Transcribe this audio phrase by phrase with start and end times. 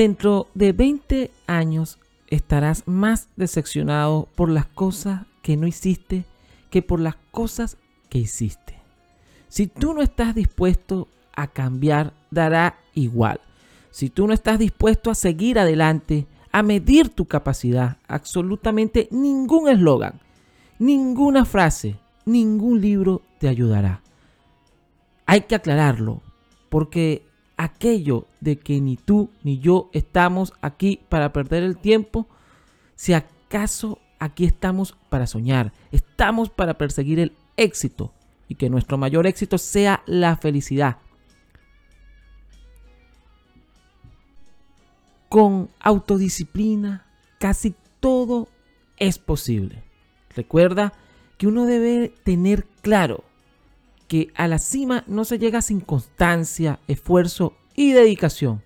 [0.00, 6.24] Dentro de 20 años estarás más decepcionado por las cosas que no hiciste
[6.70, 7.76] que por las cosas
[8.08, 8.78] que hiciste.
[9.48, 11.06] Si tú no estás dispuesto
[11.36, 13.42] a cambiar, dará igual.
[13.90, 20.18] Si tú no estás dispuesto a seguir adelante, a medir tu capacidad, absolutamente ningún eslogan,
[20.78, 24.00] ninguna frase, ningún libro te ayudará.
[25.26, 26.22] Hay que aclararlo,
[26.70, 27.29] porque
[27.60, 32.26] aquello de que ni tú ni yo estamos aquí para perder el tiempo,
[32.94, 38.14] si acaso aquí estamos para soñar, estamos para perseguir el éxito
[38.48, 40.96] y que nuestro mayor éxito sea la felicidad.
[45.28, 47.04] Con autodisciplina
[47.38, 48.48] casi todo
[48.96, 49.84] es posible.
[50.34, 50.94] Recuerda
[51.36, 53.24] que uno debe tener claro
[54.10, 58.60] que a la cima no se llega sin constancia, esfuerzo y dedicación.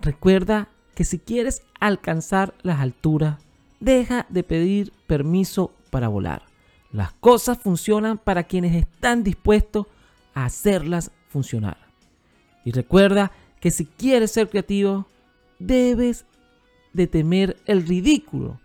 [0.00, 3.44] Recuerda que si quieres alcanzar las alturas,
[3.78, 6.46] deja de pedir permiso para volar.
[6.92, 9.86] Las cosas funcionan para quienes están dispuestos
[10.32, 11.76] a hacerlas funcionar.
[12.64, 15.06] Y recuerda que si quieres ser creativo,
[15.58, 16.24] debes
[16.94, 18.62] de temer el ridículo,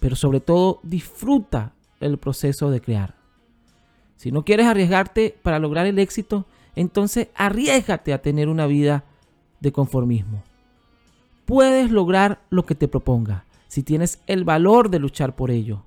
[0.00, 3.25] pero sobre todo disfruta el proceso de crear.
[4.16, 9.04] Si no quieres arriesgarte para lograr el éxito, entonces arriesgate a tener una vida
[9.60, 10.42] de conformismo.
[11.44, 15.82] Puedes lograr lo que te proponga si tienes el valor de luchar por ello.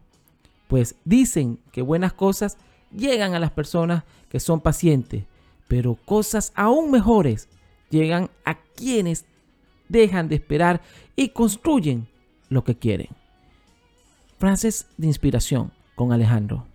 [0.67, 2.58] Pues dicen que buenas cosas
[2.95, 5.25] llegan a las personas que son pacientes,
[5.67, 7.49] pero cosas aún mejores
[7.89, 9.25] llegan a quienes
[9.88, 10.81] dejan de esperar
[11.16, 12.08] y construyen
[12.49, 13.08] lo que quieren.
[14.38, 16.66] Frases de inspiración con Alejandro.